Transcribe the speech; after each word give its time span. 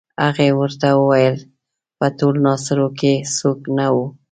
هغې 0.25 0.49
ورته 0.59 0.87
وویل 1.01 1.37
په 1.97 2.05
ټول 2.17 2.35
ناصرو 2.45 2.87
کې 2.99 3.13
څوک 3.37 3.59
نه 3.77 3.87
وو. 3.93 4.05